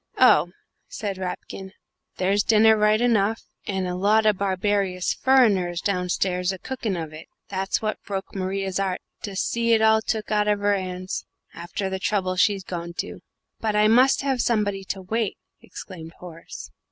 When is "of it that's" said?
6.97-7.83